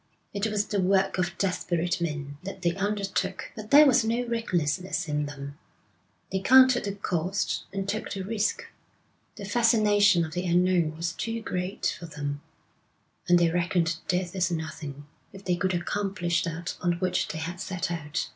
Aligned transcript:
It 0.33 0.47
was 0.47 0.65
the 0.65 0.81
work 0.81 1.19
of 1.19 1.37
desperate 1.37 2.01
men 2.01 2.39
that 2.41 2.63
they 2.63 2.73
undertook, 2.75 3.51
but 3.55 3.69
there 3.69 3.85
was 3.85 4.03
no 4.03 4.25
recklessness 4.25 5.07
in 5.07 5.27
them. 5.27 5.59
They 6.31 6.39
counted 6.39 6.85
the 6.85 6.93
cost 6.93 7.65
and 7.71 7.87
took 7.87 8.09
the 8.09 8.23
risk; 8.23 8.65
the 9.35 9.45
fascination 9.45 10.25
of 10.25 10.33
the 10.33 10.47
unknown 10.47 10.95
was 10.97 11.13
too 11.13 11.39
great 11.43 11.95
for 11.99 12.07
them, 12.07 12.41
and 13.29 13.37
they 13.37 13.51
reckoned 13.51 13.97
death 14.07 14.35
as 14.35 14.49
nothing 14.49 15.05
if 15.33 15.45
they 15.45 15.55
could 15.55 15.75
accomplish 15.75 16.43
that 16.45 16.77
on 16.81 16.93
which 16.93 17.27
they 17.27 17.37
had 17.37 17.59
set 17.59 17.91
out. 17.91 18.25